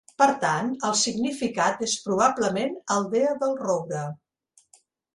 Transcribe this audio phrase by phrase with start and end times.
[0.19, 4.07] Per tant, el significat és probablement "aldea del roure".